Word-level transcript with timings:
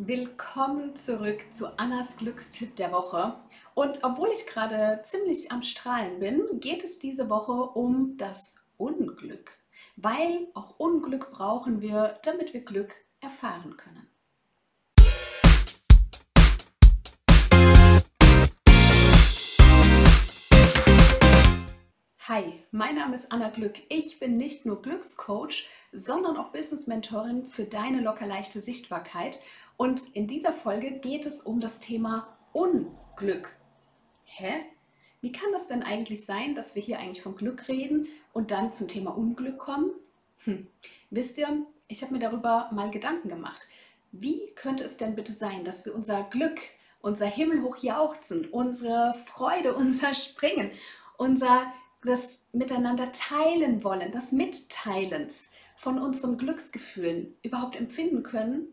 Willkommen 0.00 0.94
zurück 0.94 1.52
zu 1.52 1.76
Annas 1.76 2.18
Glückstipp 2.18 2.76
der 2.76 2.92
Woche. 2.92 3.34
Und 3.74 4.04
obwohl 4.04 4.28
ich 4.28 4.46
gerade 4.46 5.00
ziemlich 5.02 5.50
am 5.50 5.64
Strahlen 5.64 6.20
bin, 6.20 6.60
geht 6.60 6.84
es 6.84 7.00
diese 7.00 7.28
Woche 7.28 7.50
um 7.50 8.16
das 8.16 8.64
Unglück. 8.76 9.58
Weil 9.96 10.46
auch 10.54 10.78
Unglück 10.78 11.32
brauchen 11.32 11.80
wir, 11.80 12.16
damit 12.22 12.54
wir 12.54 12.60
Glück 12.60 12.94
erfahren 13.20 13.76
können. 13.76 14.07
Mein 22.78 22.94
Name 22.94 23.16
ist 23.16 23.32
Anna 23.32 23.48
Glück. 23.48 23.74
Ich 23.88 24.20
bin 24.20 24.36
nicht 24.36 24.64
nur 24.64 24.80
Glückscoach, 24.80 25.66
sondern 25.90 26.36
auch 26.36 26.52
Business 26.52 26.86
Mentorin 26.86 27.44
für 27.44 27.64
deine 27.64 28.00
locker 28.00 28.24
leichte 28.24 28.60
Sichtbarkeit. 28.60 29.40
Und 29.76 30.14
in 30.14 30.28
dieser 30.28 30.52
Folge 30.52 30.92
geht 30.92 31.26
es 31.26 31.40
um 31.40 31.58
das 31.58 31.80
Thema 31.80 32.38
Unglück. 32.52 33.56
Hä? 34.22 34.52
Wie 35.20 35.32
kann 35.32 35.50
das 35.50 35.66
denn 35.66 35.82
eigentlich 35.82 36.24
sein, 36.24 36.54
dass 36.54 36.76
wir 36.76 36.82
hier 36.82 37.00
eigentlich 37.00 37.20
von 37.20 37.34
Glück 37.34 37.66
reden 37.66 38.06
und 38.32 38.52
dann 38.52 38.70
zum 38.70 38.86
Thema 38.86 39.10
Unglück 39.10 39.58
kommen? 39.58 39.90
Hm. 40.44 40.68
Wisst 41.10 41.36
ihr, 41.36 41.48
ich 41.88 42.02
habe 42.02 42.14
mir 42.14 42.20
darüber 42.20 42.70
mal 42.72 42.92
Gedanken 42.92 43.28
gemacht. 43.28 43.66
Wie 44.12 44.52
könnte 44.54 44.84
es 44.84 44.98
denn 44.98 45.16
bitte 45.16 45.32
sein, 45.32 45.64
dass 45.64 45.84
wir 45.84 45.96
unser 45.96 46.22
Glück, 46.30 46.60
unser 47.00 47.26
Himmelhoch 47.26 47.78
jauchzen, 47.78 48.46
unsere 48.46 49.14
Freude, 49.26 49.74
unser 49.74 50.14
Springen, 50.14 50.70
unser 51.16 51.72
das 52.02 52.40
Miteinander 52.52 53.10
teilen 53.12 53.82
wollen, 53.82 54.10
das 54.12 54.32
Mitteilens 54.32 55.50
von 55.76 55.98
unseren 55.98 56.38
Glücksgefühlen 56.38 57.36
überhaupt 57.42 57.76
empfinden 57.76 58.22
können, 58.22 58.68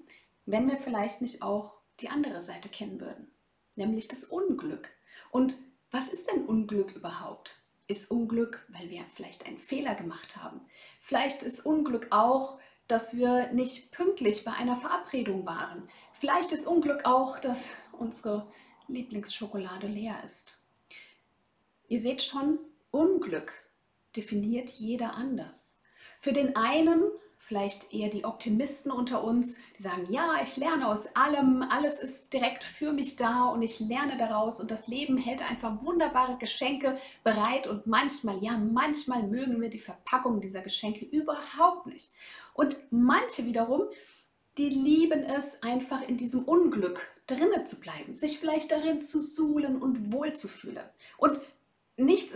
wenn 0.46 0.70
wir 0.70 0.78
vielleicht 0.78 1.22
nicht 1.22 1.42
auch 1.42 1.74
die 2.00 2.10
andere 2.10 2.42
Seite 2.42 2.70
kennen 2.70 3.00
würden, 3.00 3.32
nämlich 3.76 4.08
das 4.08 4.24
Unglück. 4.26 4.90
Und 5.32 5.58
was 5.92 6.10
ist 6.10 6.32
denn 6.32 6.46
Unglück 6.46 6.96
überhaupt? 6.96 7.62
Ist 7.88 8.12
Unglück, 8.12 8.66
weil 8.70 8.90
wir 8.90 9.06
vielleicht 9.14 9.46
einen 9.46 9.60
Fehler 9.60 9.96
gemacht 9.96 10.38
haben? 10.38 10.62
Vielleicht 11.02 11.44
ist 11.44 11.66
Unglück 11.66 12.08
auch, 12.10 12.60
dass 12.88 13.16
wir 13.16 13.52
nicht 13.54 13.92
pünktlich 13.92 14.44
bei 14.44 14.52
einer 14.54 14.76
Verabredung 14.76 15.46
waren. 15.46 15.88
Vielleicht 16.14 16.52
ist 16.52 16.68
Unglück 16.68 17.06
auch, 17.06 17.40
dass 17.40 17.70
unsere 17.94 18.48
Lieblingsschokolade 18.88 19.88
leer 19.88 20.18
ist. 20.24 20.62
Ihr 21.88 22.00
seht 22.00 22.22
schon, 22.22 22.60
Unglück 22.96 23.52
definiert 24.16 24.70
jeder 24.70 25.16
anders. 25.16 25.82
Für 26.22 26.32
den 26.32 26.56
einen 26.56 27.04
vielleicht 27.38 27.94
eher 27.94 28.10
die 28.10 28.24
Optimisten 28.24 28.90
unter 28.90 29.24
uns, 29.24 29.60
die 29.78 29.84
sagen, 29.84 30.08
ja, 30.10 30.38
ich 30.42 30.56
lerne 30.56 30.88
aus 30.88 31.14
allem, 31.16 31.62
alles 31.62 32.00
ist 32.00 32.32
direkt 32.34 32.64
für 32.64 32.94
mich 32.94 33.18
da 33.18 33.50
und 33.50 33.62
ich 33.62 33.80
lerne 33.82 34.18
daraus 34.18 34.60
und 34.60 34.72
das 34.72 34.88
Leben 34.88 35.18
hält 35.18 35.48
einfach 35.48 35.84
wunderbare 35.84 36.38
Geschenke 36.38 36.98
bereit 37.24 37.68
und 37.68 37.86
manchmal, 37.86 38.42
ja, 38.42 38.58
manchmal 38.58 39.24
mögen 39.24 39.62
wir 39.62 39.70
die 39.70 39.78
Verpackung 39.78 40.40
dieser 40.40 40.62
Geschenke 40.62 41.06
überhaupt 41.06 41.88
nicht. 41.88 42.12
Und 42.54 42.78
manche 42.90 43.46
wiederum, 43.46 43.84
die 44.58 44.70
lieben 44.70 45.24
es 45.24 45.62
einfach 45.62 46.02
in 46.08 46.16
diesem 46.16 46.46
Unglück 46.46 47.12
drinnen 47.28 47.66
zu 47.66 47.80
bleiben, 47.80 48.16
sich 48.16 48.40
vielleicht 48.40 48.72
darin 48.72 49.02
zu 49.02 49.20
suhlen 49.20 49.82
und 49.82 50.14
wohlzufühlen. 50.14 50.86
Und 51.18 51.40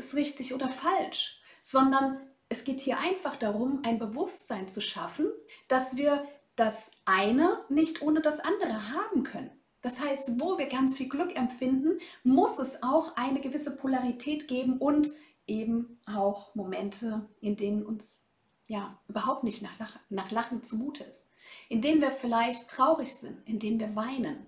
ist 0.09 0.15
richtig 0.15 0.53
oder 0.53 0.69
falsch, 0.69 1.39
sondern 1.61 2.19
es 2.49 2.63
geht 2.63 2.79
hier 2.79 2.99
einfach 2.99 3.35
darum, 3.35 3.81
ein 3.83 3.99
Bewusstsein 3.99 4.67
zu 4.67 4.81
schaffen, 4.81 5.27
dass 5.67 5.97
wir 5.97 6.27
das 6.55 6.91
eine 7.05 7.59
nicht 7.69 8.01
ohne 8.01 8.21
das 8.21 8.39
andere 8.39 8.91
haben 8.91 9.23
können. 9.23 9.51
Das 9.81 10.01
heißt, 10.01 10.41
wo 10.41 10.57
wir 10.57 10.65
ganz 10.65 10.95
viel 10.95 11.07
Glück 11.07 11.37
empfinden, 11.37 11.99
muss 12.23 12.59
es 12.59 12.83
auch 12.83 13.15
eine 13.15 13.39
gewisse 13.39 13.77
Polarität 13.77 14.47
geben 14.47 14.77
und 14.77 15.09
eben 15.47 15.99
auch 16.05 16.53
Momente, 16.53 17.29
in 17.39 17.55
denen 17.55 17.85
uns 17.85 18.33
ja 18.67 18.99
überhaupt 19.07 19.43
nicht 19.43 19.61
nach, 19.61 19.99
nach 20.09 20.31
Lachen 20.31 20.63
zumute 20.63 21.03
ist, 21.05 21.33
in 21.69 21.81
denen 21.81 22.01
wir 22.01 22.11
vielleicht 22.11 22.69
traurig 22.69 23.13
sind, 23.15 23.47
in 23.47 23.59
denen 23.59 23.79
wir 23.79 23.95
weinen. 23.95 24.45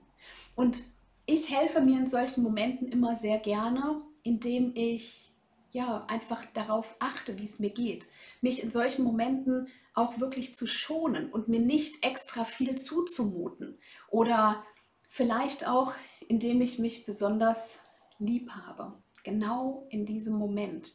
Und 0.56 0.84
ich 1.26 1.56
helfe 1.56 1.82
mir 1.82 1.98
in 1.98 2.08
solchen 2.08 2.44
Momenten 2.44 2.88
immer 2.90 3.16
sehr 3.16 3.40
gerne, 3.40 4.02
indem 4.24 4.74
ich 4.76 5.31
ja 5.74 6.06
einfach 6.08 6.46
darauf 6.54 6.96
achte, 7.00 7.38
wie 7.40 7.46
es 7.46 7.60
mir 7.60 7.70
geht. 7.70 8.08
Mich 8.42 8.64
in 8.64 8.72
solchen 8.72 9.04
Momenten 9.04 9.68
auch 9.94 10.20
wirklich 10.20 10.56
zu 10.56 10.68
schonen 10.68 11.32
und 11.32 11.48
mir 11.48 11.60
nicht 11.60 12.06
extra 12.06 12.46
viel 12.46 12.76
zuzumuten. 12.78 13.78
Oder 14.10 14.64
vielleicht 15.08 15.68
auch, 15.68 15.94
indem 16.28 16.62
ich 16.62 16.80
mich 16.80 17.06
besonders 17.06 17.80
lieb 18.20 18.52
habe. 18.52 18.94
Genau 19.24 19.88
in 19.90 20.06
diesem 20.06 20.36
Moment. 20.36 20.94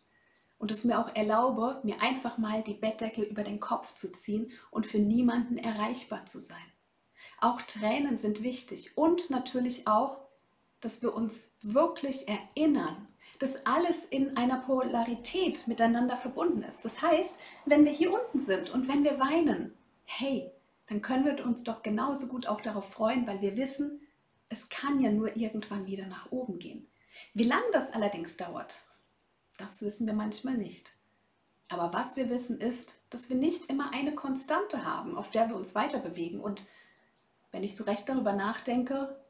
Und 0.58 0.70
es 0.70 0.84
mir 0.84 0.98
auch 0.98 1.14
erlaube, 1.14 1.80
mir 1.82 2.00
einfach 2.00 2.38
mal 2.38 2.62
die 2.62 2.74
Bettdecke 2.74 3.22
über 3.22 3.44
den 3.44 3.60
Kopf 3.60 3.94
zu 3.94 4.10
ziehen 4.10 4.50
und 4.70 4.86
für 4.86 4.98
niemanden 4.98 5.58
erreichbar 5.58 6.24
zu 6.24 6.38
sein. 6.38 6.56
Auch 7.40 7.60
Tränen 7.62 8.16
sind 8.16 8.42
wichtig 8.42 8.96
und 8.96 9.28
natürlich 9.28 9.86
auch, 9.86 10.20
dass 10.80 11.02
wir 11.02 11.14
uns 11.14 11.58
wirklich 11.60 12.26
erinnern 12.28 13.08
dass 13.38 13.66
alles 13.66 14.04
in 14.04 14.36
einer 14.36 14.58
Polarität 14.58 15.66
miteinander 15.68 16.16
verbunden 16.16 16.62
ist. 16.62 16.84
Das 16.84 17.02
heißt, 17.02 17.36
wenn 17.64 17.84
wir 17.84 17.92
hier 17.92 18.12
unten 18.12 18.38
sind 18.38 18.70
und 18.70 18.88
wenn 18.88 19.04
wir 19.04 19.18
weinen, 19.20 19.74
hey, 20.04 20.50
dann 20.86 21.02
können 21.02 21.24
wir 21.24 21.44
uns 21.44 21.64
doch 21.64 21.82
genauso 21.82 22.28
gut 22.28 22.46
auch 22.46 22.60
darauf 22.60 22.90
freuen, 22.90 23.26
weil 23.26 23.40
wir 23.40 23.56
wissen, 23.56 24.00
es 24.48 24.68
kann 24.68 25.00
ja 25.00 25.10
nur 25.10 25.36
irgendwann 25.36 25.86
wieder 25.86 26.06
nach 26.06 26.30
oben 26.30 26.58
gehen. 26.58 26.86
Wie 27.34 27.44
lange 27.44 27.66
das 27.72 27.92
allerdings 27.92 28.36
dauert, 28.36 28.82
das 29.56 29.82
wissen 29.82 30.06
wir 30.06 30.14
manchmal 30.14 30.56
nicht. 30.56 30.92
Aber 31.68 31.92
was 31.92 32.14
wir 32.16 32.30
wissen 32.30 32.60
ist, 32.60 33.02
dass 33.10 33.28
wir 33.28 33.36
nicht 33.36 33.66
immer 33.66 33.92
eine 33.92 34.14
Konstante 34.14 34.84
haben, 34.84 35.16
auf 35.16 35.30
der 35.30 35.48
wir 35.48 35.56
uns 35.56 35.74
weiter 35.74 35.98
bewegen. 35.98 36.40
Und 36.40 36.66
wenn 37.50 37.64
ich 37.64 37.74
so 37.74 37.84
recht 37.84 38.08
darüber 38.08 38.34
nachdenke, 38.34 39.20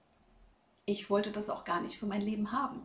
ich 0.84 1.08
wollte 1.08 1.32
das 1.32 1.48
auch 1.48 1.64
gar 1.64 1.80
nicht 1.80 1.98
für 1.98 2.06
mein 2.06 2.20
Leben 2.20 2.52
haben. 2.52 2.84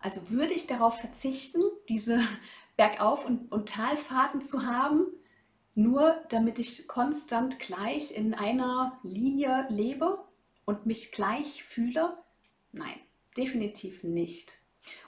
Also 0.00 0.30
würde 0.30 0.54
ich 0.54 0.66
darauf 0.66 1.00
verzichten, 1.00 1.62
diese 1.88 2.20
Bergauf- 2.76 3.24
und, 3.24 3.50
und 3.50 3.68
Talfahrten 3.68 4.42
zu 4.42 4.66
haben, 4.66 5.06
nur 5.74 6.22
damit 6.30 6.58
ich 6.58 6.88
konstant 6.88 7.58
gleich 7.58 8.16
in 8.16 8.34
einer 8.34 8.98
Linie 9.02 9.66
lebe 9.68 10.18
und 10.64 10.86
mich 10.86 11.12
gleich 11.12 11.62
fühle? 11.62 12.16
Nein, 12.72 12.98
definitiv 13.36 14.02
nicht. 14.02 14.54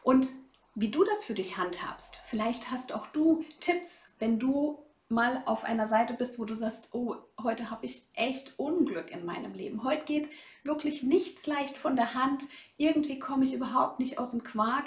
Und 0.02 0.30
wie 0.74 0.90
du 0.90 1.04
das 1.04 1.24
für 1.24 1.34
dich 1.34 1.58
handhabst, 1.58 2.20
vielleicht 2.26 2.70
hast 2.70 2.92
auch 2.94 3.06
du 3.08 3.44
Tipps, 3.60 4.14
wenn 4.18 4.38
du 4.38 4.78
mal 5.08 5.42
auf 5.46 5.64
einer 5.64 5.88
Seite 5.88 6.14
bist, 6.14 6.38
wo 6.38 6.44
du 6.44 6.54
sagst, 6.54 6.90
oh, 6.92 7.16
heute 7.42 7.70
habe 7.70 7.86
ich 7.86 8.04
echt 8.14 8.58
Unglück 8.58 9.10
in 9.10 9.24
meinem 9.24 9.54
Leben. 9.54 9.84
Heute 9.84 10.04
geht 10.04 10.28
wirklich 10.64 11.02
nichts 11.02 11.46
leicht 11.46 11.76
von 11.76 11.96
der 11.96 12.14
Hand. 12.14 12.44
Irgendwie 12.76 13.18
komme 13.18 13.44
ich 13.44 13.54
überhaupt 13.54 14.00
nicht 14.00 14.18
aus 14.18 14.32
dem 14.32 14.44
Quark. 14.44 14.84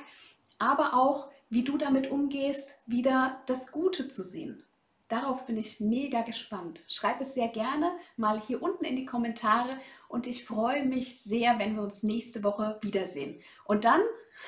Aber 0.60 0.94
auch, 0.94 1.30
wie 1.50 1.64
du 1.64 1.78
damit 1.78 2.12
umgehst, 2.12 2.82
wieder 2.86 3.42
das 3.48 3.72
Gute 3.72 4.08
zu 4.08 4.24
sehen. 4.24 4.64
Darauf 5.08 5.46
bin 5.46 5.58
ich 5.58 5.82
mega 5.82 6.22
gespannt. 6.22 6.84
Schreib 6.88 7.20
es 7.20 7.34
sehr 7.34 7.50
gerne 7.50 7.92
mal 8.16 8.40
hier 8.40 8.62
unten 8.62 8.86
in 8.86 8.96
die 8.96 9.06
Kommentare 9.06 9.78
und 10.08 10.26
ich 10.26 10.46
freue 10.46 10.86
mich 10.86 11.22
sehr, 11.22 11.60
wenn 11.60 11.76
wir 11.76 11.84
uns 11.84 12.02
nächste 12.04 12.44
Woche 12.44 12.80
wiedersehen. 12.82 13.42
Und 13.66 13.84
dann 13.84 14.00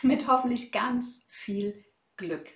mit 0.02 0.28
hoffentlich 0.30 0.72
ganz 0.72 1.22
viel 1.28 1.84
Glück. 2.16 2.50